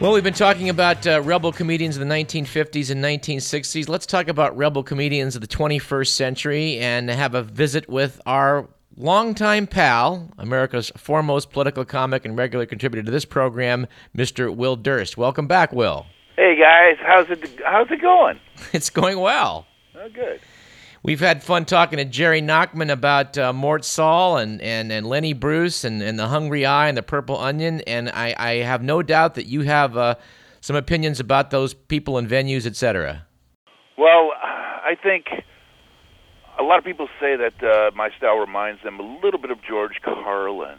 [0.00, 3.88] we've been talking about uh, rebel comedians of the 1950s and 1960s.
[3.88, 8.68] Let's talk about rebel comedians of the 21st century and have a visit with our
[8.96, 13.86] longtime pal, America's foremost political comic and regular contributor to this program,
[14.16, 14.54] Mr.
[14.54, 15.16] Will Durst.
[15.16, 16.06] Welcome back, Will.
[16.36, 18.38] Hey guys, how's it how's it going?
[18.72, 19.66] It's going well.
[19.96, 20.40] Oh, good.
[21.02, 25.32] We've had fun talking to Jerry Nachman about uh, Mort Sahl and, and, and Lenny
[25.32, 29.02] Bruce and, and the hungry i and the Purple Onion, and I, I have no
[29.02, 30.16] doubt that you have uh,
[30.60, 33.24] some opinions about those people and venues, etc.
[33.96, 35.26] Well, I think
[36.58, 39.58] a lot of people say that uh, my style reminds them a little bit of
[39.62, 40.78] George Carlin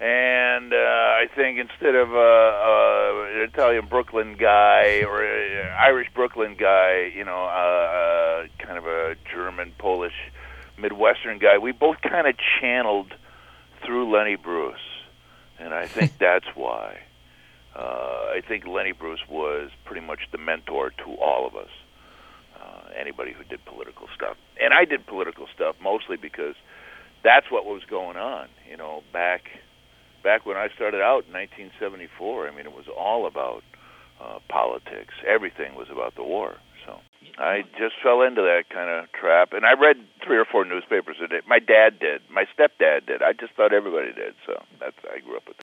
[0.00, 6.08] and uh, I think instead of uh, uh, an Italian Brooklyn guy or an Irish
[6.14, 10.14] Brooklyn guy, you know, uh, uh, kind of a German, Polish,
[10.78, 13.12] Midwestern guy, we both kind of channeled
[13.84, 14.80] through Lenny Bruce,
[15.58, 17.00] and I think that's why.
[17.76, 21.70] Uh, I think Lenny Bruce was pretty much the mentor to all of us.
[22.58, 26.54] Uh, anybody who did political stuff, and I did political stuff mostly because
[27.22, 28.48] that's what was going on.
[28.68, 29.50] You know, back
[30.22, 33.62] back when I started out in 1974, I mean, it was all about
[34.20, 35.14] uh, politics.
[35.26, 36.56] Everything was about the war.
[36.86, 36.98] So
[37.38, 41.16] I just fell into that kind of trap, and I read three or four newspapers
[41.22, 41.40] a day.
[41.46, 42.22] My dad did.
[42.32, 43.22] My stepdad did.
[43.22, 44.34] I just thought everybody did.
[44.46, 45.56] So that's I grew up with.
[45.56, 45.66] That.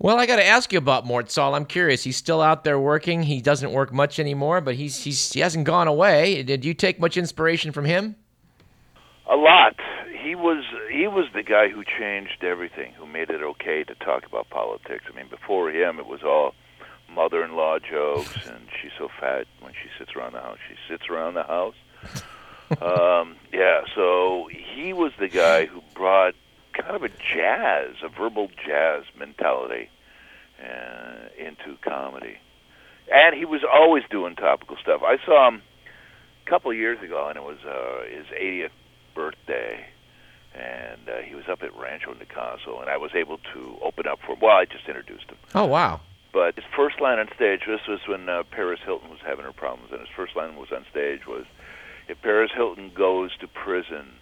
[0.00, 1.54] Well, I got to ask you about Mort Sahl.
[1.54, 2.02] I'm curious.
[2.02, 3.22] He's still out there working.
[3.22, 6.42] He doesn't work much anymore, but he's he's he hasn't gone away.
[6.42, 8.16] Did you take much inspiration from him?
[9.30, 9.74] A lot
[10.24, 10.63] he was
[10.94, 15.04] he was the guy who changed everything, who made it okay to talk about politics.
[15.12, 16.54] I mean, before him, it was all
[17.12, 20.58] mother-in-law jokes, and she's so fat when she sits around the house.
[20.68, 21.74] She sits around the house.
[22.80, 26.34] um, yeah, so he was the guy who brought
[26.72, 29.90] kind of a jazz, a verbal jazz mentality
[30.62, 32.38] uh, into comedy,
[33.12, 35.02] and he was always doing topical stuff.
[35.02, 35.62] I saw him
[36.46, 38.70] a couple of years ago, and it was uh, his 80th
[39.14, 39.86] birthday
[40.54, 44.20] and uh, he was up at Rancho Nicasio, and I was able to open up
[44.24, 44.40] for him.
[44.40, 45.36] Well, I just introduced him.
[45.54, 46.00] Oh wow!
[46.32, 49.52] But his first line on stage, this was when uh, Paris Hilton was having her
[49.52, 51.44] problems, and his first line was on stage was,
[52.08, 54.12] "If Paris Hilton goes to prison,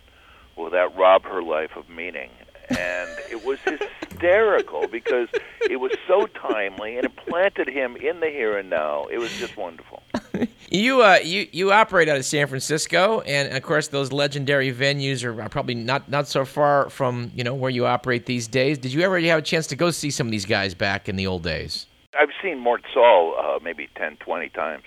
[0.57, 2.31] will that rob her life of meaning?"
[2.71, 3.59] And it was
[4.01, 5.29] hysterical because
[5.69, 9.07] it was so timely and it planted him in the here and now.
[9.07, 10.02] It was just wonderful.
[10.71, 15.25] you uh, you you operate out of San Francisco, and of course those legendary venues
[15.25, 18.79] are probably not not so far from you know where you operate these days.
[18.79, 21.17] Did you ever have a chance to go see some of these guys back in
[21.17, 21.87] the old days?
[22.19, 24.85] I've seen Mort Sahl uh, maybe ten, twenty times.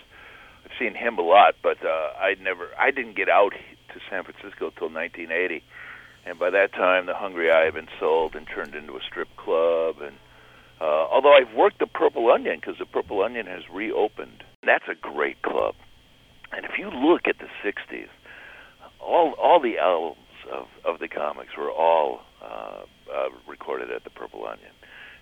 [0.65, 3.53] I've seen him a lot, but uh, I never I didn't get out
[3.93, 5.63] to San Francisco till 1980,
[6.25, 9.33] and by that time the hungry i had been sold and turned into a strip
[9.37, 10.15] club and
[10.81, 14.43] uh, although I've worked the Purple Onion because the Purple Onion has reopened.
[14.65, 15.75] That's a great club.
[16.51, 18.07] And if you look at the '60s,
[18.99, 20.17] all all the albums
[20.51, 22.83] of of the comics were all uh,
[23.13, 24.71] uh, recorded at the Purple Onion,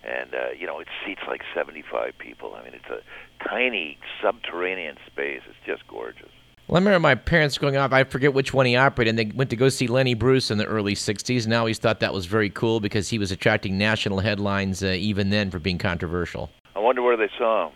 [0.04, 2.54] and uh, you know it seats like 75 people.
[2.54, 3.00] I mean, it's a
[3.46, 5.40] tiny subterranean space.
[5.48, 6.30] It's just gorgeous.
[6.66, 7.92] Well, I remember my parents growing up.
[7.92, 9.10] I forget which one he operated.
[9.10, 11.44] And they went to go see Lenny Bruce in the early '60s.
[11.44, 14.86] And I always thought that was very cool because he was attracting national headlines uh,
[14.86, 16.50] even then for being controversial.
[16.74, 17.74] I wonder where they saw him.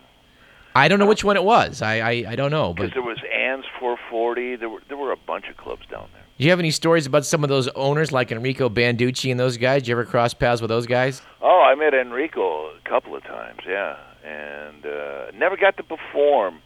[0.75, 1.81] I don't know which one it was.
[1.81, 2.73] I I, I don't know.
[2.73, 4.55] Because there was Ann's 440.
[4.57, 6.23] There were there were a bunch of clubs down there.
[6.37, 9.57] Do you have any stories about some of those owners like Enrico Banducci and those
[9.57, 9.81] guys?
[9.81, 11.21] Did you ever cross paths with those guys?
[11.41, 13.59] Oh, I met Enrico a couple of times.
[13.67, 16.61] Yeah, and uh, never got to perform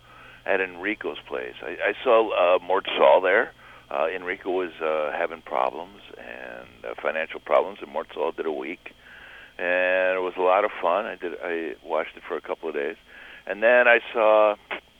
[0.46, 1.56] at Enrico's place.
[1.64, 3.52] I, I saw uh, Mort Sahl there.
[3.90, 8.52] Uh, Enrico was uh, having problems and uh, financial problems, and Mort Sahl did a
[8.52, 8.94] week,
[9.58, 11.06] and it was a lot of fun.
[11.06, 11.34] I did.
[11.44, 12.98] I watched it for a couple of days,
[13.46, 14.56] and then I saw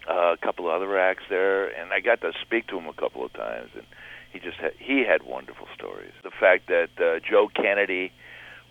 [0.10, 2.94] uh, a couple of other acts there, and I got to speak to him a
[2.94, 3.86] couple of times, and
[4.32, 6.12] he just had, he had wonderful stories.
[6.24, 8.12] The fact that uh, Joe Kennedy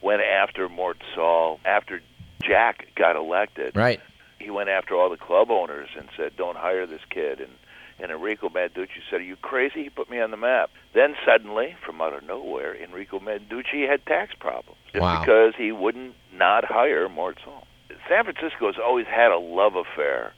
[0.03, 2.03] went after Mort Sahl after
[2.43, 4.01] Jack got elected, right?
[4.39, 7.53] he went after all the club owners and said, "Don't hire this kid." And
[7.99, 9.85] and Enrico Banducci said, "Are you crazy?
[9.85, 14.05] He put me on the map." Then suddenly, from out of nowhere, Enrico Banducci had
[14.07, 15.21] tax problems just wow.
[15.21, 17.62] because he wouldn't not hire Mort Sahl.
[18.12, 20.35] San Francisco has always had a love affair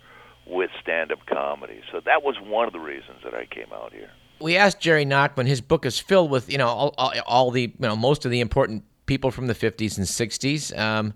[0.47, 4.11] with stand-up comedy, so that was one of the reasons that I came out here.
[4.41, 5.47] We asked Jerry Nachman.
[5.47, 8.31] His book is filled with you know all, all, all the you know most of
[8.31, 10.77] the important people from the 50s and 60s.
[10.79, 11.15] Um,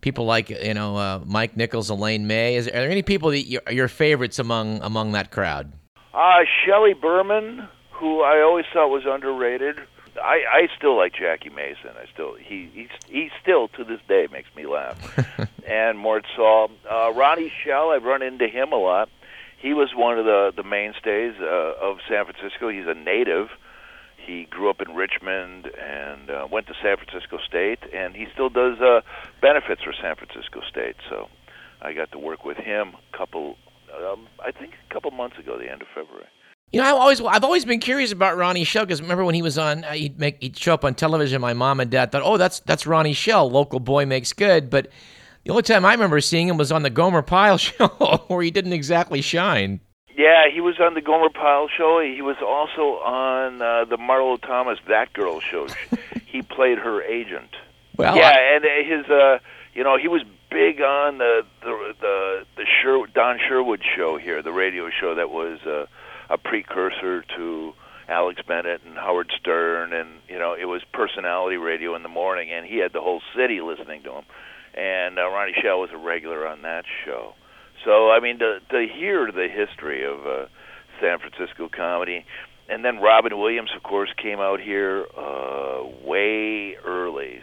[0.00, 2.56] people like you know uh, Mike Nichols, Elaine May.
[2.56, 5.72] Is, are there any people that you, your favorites among among that crowd?
[6.12, 9.76] Uh, Shelley Berman, who I always thought was underrated.
[10.26, 11.90] I I still like Jackie Mason.
[11.96, 14.98] I still he he he still to this day makes me laugh.
[15.66, 19.08] and Mort Sahl, uh, Ronnie Schell, I've run into him a lot.
[19.58, 22.68] He was one of the the mainstays uh, of San Francisco.
[22.68, 23.48] He's a native.
[24.16, 28.48] He grew up in Richmond and uh, went to San Francisco State, and he still
[28.48, 29.02] does uh,
[29.40, 30.96] benefits for San Francisco State.
[31.08, 31.28] So
[31.80, 33.56] I got to work with him a couple,
[33.94, 36.26] um, I think a couple months ago, the end of February.
[36.72, 39.42] You know, I've always I've always been curious about Ronnie Schell because remember when he
[39.42, 41.40] was on, uh, he'd make he'd show up on television.
[41.40, 44.68] My mom and dad thought, oh, that's that's Ronnie Schell, local boy makes good.
[44.68, 44.88] But
[45.44, 47.86] the only time I remember seeing him was on the Gomer Pyle show,
[48.26, 49.80] where he didn't exactly shine.
[50.16, 52.00] Yeah, he was on the Gomer Pyle show.
[52.00, 55.68] He was also on uh, the Marlo Thomas That Girl show.
[56.26, 57.50] he played her agent.
[57.96, 59.38] Well, yeah, I, and his uh,
[59.72, 64.42] you know, he was big on the the the, the Sher- Don Sherwood show here,
[64.42, 65.60] the radio show that was.
[65.60, 65.86] Uh,
[66.28, 67.72] a precursor to
[68.08, 72.50] Alex Bennett and Howard Stern, and you know it was personality radio in the morning,
[72.52, 74.24] and he had the whole city listening to him.
[74.74, 77.34] And uh, Ronnie Schell was a regular on that show.
[77.84, 80.46] So I mean, to to hear the history of uh,
[81.00, 82.24] San Francisco comedy,
[82.68, 87.40] and then Robin Williams, of course, came out here uh, way early,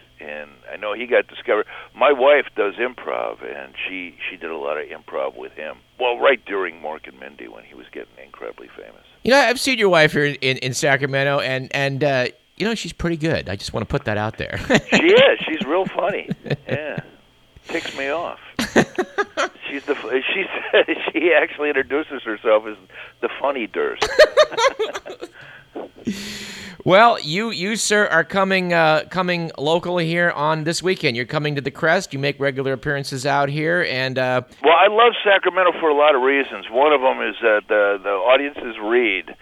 [0.74, 1.68] I know he got discovered.
[1.96, 5.78] My wife does improv, and she she did a lot of improv with him.
[6.00, 9.04] Well, right during Mork and Mindy when he was getting incredibly famous.
[9.24, 12.28] You know, I've seen your wife here in in Sacramento, and and uh,
[12.58, 13.50] you know she's pretty good.
[13.50, 14.58] I just want to put that out there.
[14.90, 15.40] she is.
[15.46, 16.30] She's real funny.
[16.68, 17.00] Yeah,
[17.68, 18.40] ticks me off.
[19.74, 19.96] she's the
[20.34, 22.78] she's she actually introduces herself as
[23.22, 24.08] the funny Durst.
[26.86, 31.16] Well, you you sir are coming uh, coming locally here on this weekend.
[31.16, 32.12] You're coming to the Crest.
[32.12, 36.14] You make regular appearances out here, and uh, well, I love Sacramento for a lot
[36.14, 36.66] of reasons.
[36.70, 39.34] One of them is that the the audiences read,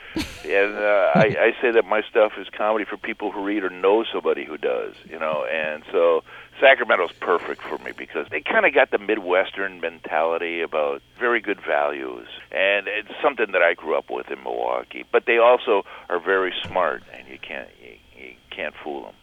[0.45, 3.71] and uh, I, I say that my stuff is comedy for people who read or
[3.71, 4.93] know somebody who does.
[5.09, 6.21] You know, and so
[6.61, 11.59] Sacramento's perfect for me because they kind of got the Midwestern mentality about very good
[11.59, 15.03] values, and it's something that I grew up with in Milwaukee.
[15.11, 19.15] But they also are very smart, and you can't you, you can't fool them.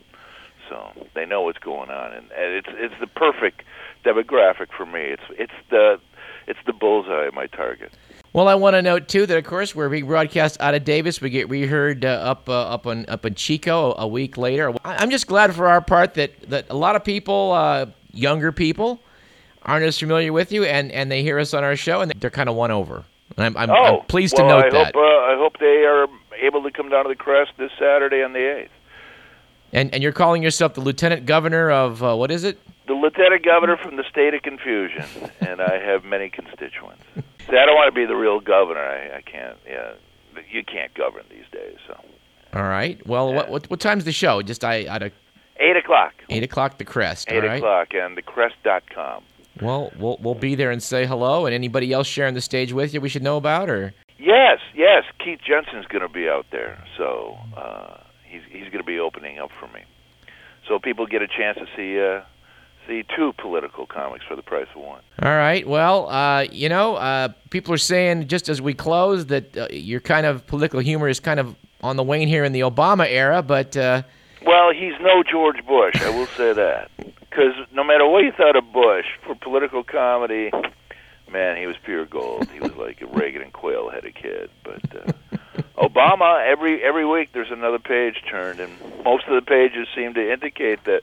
[0.68, 3.62] So they know what's going on, and, and it's it's the perfect
[4.04, 5.00] demographic for me.
[5.00, 6.00] It's it's the
[6.48, 7.92] it's the bullseye of my target.
[8.32, 11.20] Well, I want to note too that of course we're being broadcast out of Davis.
[11.20, 14.74] We get reheard uh, up uh, up on up in Chico a week later.
[14.84, 19.00] I'm just glad for our part that that a lot of people, uh, younger people,
[19.62, 22.30] aren't as familiar with you, and and they hear us on our show, and they're
[22.30, 23.04] kind of won over.
[23.36, 24.94] And I'm, I'm, oh, I'm pleased well, to note I that.
[24.94, 26.06] Hope, uh, I hope they are
[26.40, 28.70] able to come down to the crest this Saturday on the eighth.
[29.72, 32.58] And and you're calling yourself the lieutenant governor of uh, what is it?
[32.86, 35.04] The lieutenant governor from the state of confusion,
[35.40, 37.02] and I have many constituents.
[37.50, 38.80] See, I don't want to be the real governor.
[38.80, 39.56] I, I can't.
[39.66, 39.92] Yeah,
[40.50, 41.76] you can't govern these days.
[41.86, 41.98] So.
[42.54, 43.04] All right.
[43.06, 43.36] Well, Yeah.
[43.36, 44.42] what, what what time's the show?
[44.42, 45.12] Just I out of
[45.60, 46.12] Eight o'clock.
[46.30, 46.78] eight o'clock.
[46.78, 47.30] The Crest.
[47.32, 47.56] Eight right.
[47.56, 49.24] o'clock and thecrest.com.
[49.60, 51.46] Well, we'll we'll be there and say hello.
[51.46, 55.04] And anybody else sharing the stage with you, we should know about, or Yes, yes.
[55.24, 59.38] Keith Jensen's going to be out there, so uh, he's he's going to be opening
[59.38, 59.80] up for me.
[60.68, 62.22] So people get a chance to see uh,
[62.88, 65.02] see two political comics for the price of one.
[65.22, 65.66] All right.
[65.68, 70.00] Well, uh, you know, uh, people are saying just as we close that uh, your
[70.00, 73.42] kind of political humor is kind of on the wane here in the Obama era,
[73.42, 74.02] but uh,
[74.44, 76.90] Well, he's no George Bush, I will say that.
[77.30, 80.50] Because no matter what you thought of Bush, for political comedy,
[81.30, 82.48] man, he was pure gold.
[82.50, 84.50] He was like a Reagan and Quayle headed kid.
[84.64, 85.12] But uh,
[85.78, 88.72] Obama, every every week there's another page turned, and
[89.04, 91.02] most of the pages seem to indicate that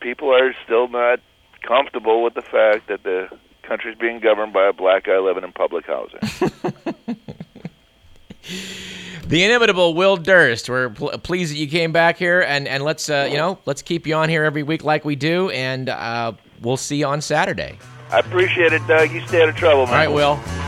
[0.00, 1.20] people are still not
[1.66, 3.28] comfortable with the fact that the
[3.62, 6.20] country's being governed by a black guy living in public housing.
[9.26, 10.68] the inimitable Will Durst.
[10.68, 13.82] We're pl- pleased that you came back here, and and let's uh, you know let's
[13.82, 17.20] keep you on here every week like we do, and uh, we'll see you on
[17.20, 17.78] Saturday.
[18.10, 19.12] I appreciate it, Doug.
[19.12, 19.94] You stay out of trouble, man.
[19.94, 20.67] All right, Will.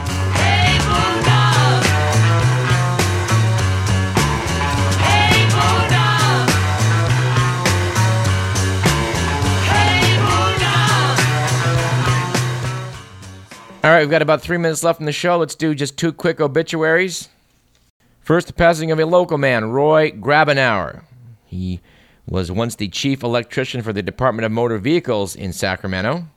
[13.90, 15.37] All right, we've got about three minutes left in the show.
[15.38, 17.28] Let's do just two quick obituaries.
[18.20, 21.02] First, the passing of a local man, Roy Grabenauer.
[21.44, 21.80] He
[22.25, 26.28] was once the chief electrician for the Department of Motor Vehicles in Sacramento.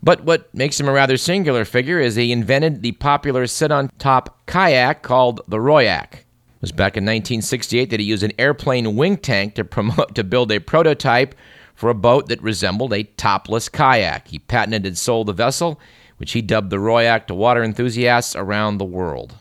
[0.00, 3.90] But what makes him a rather singular figure is he invented the popular sit on
[3.98, 6.12] top kayak called the Royak.
[6.12, 6.22] It
[6.60, 10.52] was back in 1968 that he used an airplane wing tank to promote to build
[10.52, 11.34] a prototype
[11.74, 14.28] for a boat that resembled a topless kayak.
[14.28, 15.80] He patented and sold the vessel,
[16.18, 19.34] which he dubbed the Royak to water enthusiasts around the world.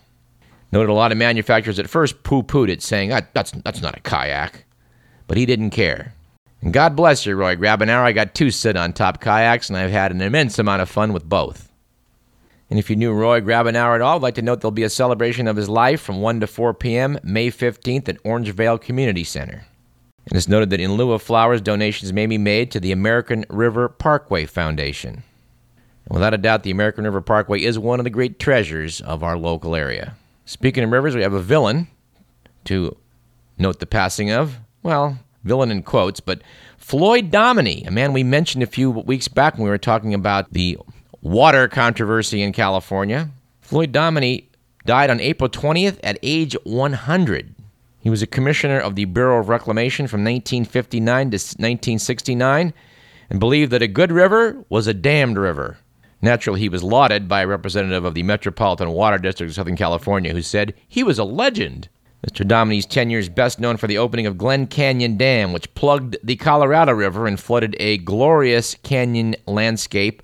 [0.72, 4.02] Noted a lot of manufacturers at first poo-pooed it, saying "Ah, that's that's not a
[4.02, 4.66] kayak.
[5.28, 6.14] but he didn't care.
[6.62, 8.04] And God bless you, Roy Grabenour.
[8.04, 11.14] I got two sit on top kayaks, and I've had an immense amount of fun
[11.14, 11.72] with both.
[12.70, 14.90] And if you knew Roy Grabenour at all, I'd like to note there'll be a
[14.90, 17.20] celebration of his life from 1 to 4 p.m.
[17.24, 19.66] May 15th at Orangevale Community Center.
[20.28, 23.46] And it's noted that in lieu of flowers, donations may be made to the American
[23.50, 25.24] River Parkway Foundation.
[26.10, 29.38] Without a doubt, the American River Parkway is one of the great treasures of our
[29.38, 30.16] local area.
[30.46, 31.88] Speaking of rivers, we have a villain
[32.66, 32.96] to
[33.58, 34.60] note the passing of.
[34.84, 36.42] Well, villain in quotes, but
[36.78, 40.54] Floyd Dominy, a man we mentioned a few weeks back when we were talking about
[40.54, 40.78] the
[41.22, 43.30] water controversy in California.
[43.62, 44.48] Floyd Dominy
[44.86, 47.56] died on April 20th at age 100.
[48.00, 52.74] He was a commissioner of the Bureau of Reclamation from 1959 to 1969
[53.32, 55.80] and believed that a good river was a damned river.
[56.26, 60.34] Naturally, he was lauded by a representative of the Metropolitan Water District of Southern California
[60.34, 61.88] who said he was a legend.
[62.28, 62.48] Mr.
[62.48, 66.36] Dominy's tenure is best known for the opening of Glen Canyon Dam, which plugged the
[66.36, 70.24] Colorado River and flooded a glorious canyon landscape,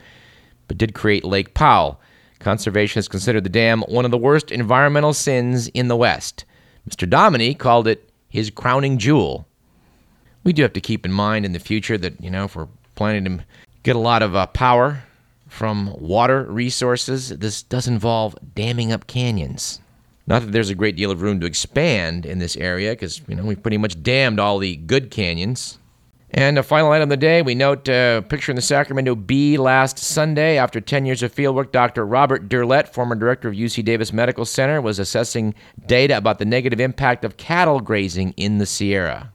[0.67, 2.01] but did create Lake Powell.
[2.39, 6.46] Conservationists consider the dam one of the worst environmental sins in the West.
[6.89, 7.08] Mr.
[7.08, 9.48] Dominy called it his crowning jewel.
[10.43, 12.70] We do have to keep in mind in the future that, you know, if we're
[12.96, 13.46] planning to
[13.84, 15.03] get a lot of uh, power
[15.51, 19.81] from water resources, this does involve damming up canyons.
[20.25, 23.36] Not that there's a great deal of room to expand in this area, because you
[23.36, 25.77] know we've pretty much dammed all the good canyons.
[26.34, 29.58] And a final item of the day, we note a picture in the Sacramento Bee
[29.58, 30.58] last Sunday.
[30.58, 32.05] After 10 years of fieldwork, Dr.
[32.05, 35.53] Robert Derlet, former director of UC Davis Medical Center, was assessing
[35.86, 39.34] data about the negative impact of cattle grazing in the Sierra.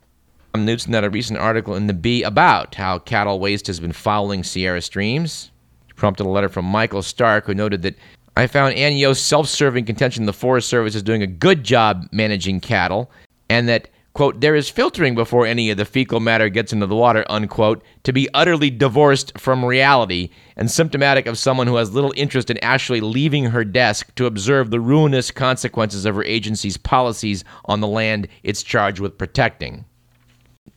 [0.55, 3.93] Tom Knudson had a recent article in the Bee about how cattle waste has been
[3.93, 5.51] fouling Sierra streams.
[5.97, 7.97] Prompted a letter from Michael Stark, who noted that
[8.37, 12.61] I found Ann Yost's self-serving contention the Forest Service is doing a good job managing
[12.61, 13.11] cattle,
[13.49, 16.97] and that quote there is filtering before any of the fecal matter gets into the
[16.97, 22.15] water unquote to be utterly divorced from reality and symptomatic of someone who has little
[22.17, 27.45] interest in actually leaving her desk to observe the ruinous consequences of her agency's policies
[27.67, 29.85] on the land it's charged with protecting.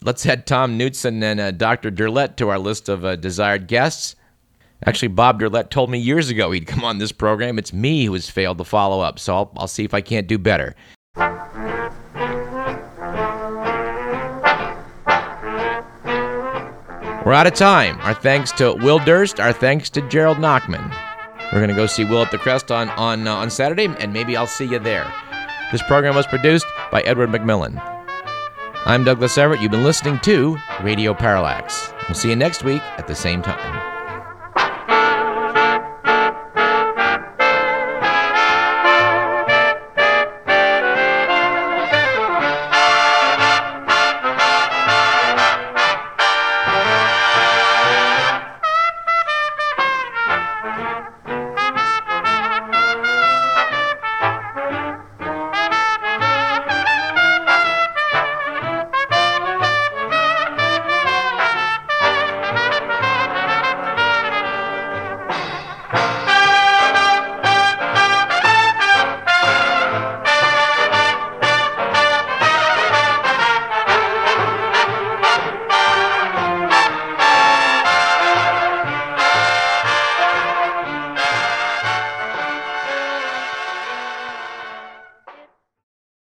[0.02, 1.92] Let's add Tom Knudson and uh, Dr.
[1.92, 4.16] Derlet to our list of uh, desired guests.
[4.86, 7.60] Actually, Bob Derlet told me years ago he'd come on this program.
[7.60, 10.28] It's me who has failed to follow up, so I'll, I'll see if I can't
[10.28, 10.76] do better.
[17.26, 18.00] We're out of time.
[18.02, 19.40] Our thanks to Will Durst.
[19.40, 20.90] Our thanks to Gerald Nachman.
[21.52, 24.14] We're going to go see Will at the Crest on on uh, on Saturday, and
[24.14, 25.12] maybe I'll see you there.
[25.72, 27.80] This program was produced by Edward McMillan.
[28.86, 29.62] I'm Douglas Everett.
[29.62, 31.92] You've been listening to Radio Parallax.
[32.08, 33.88] We'll see you next week at the same time.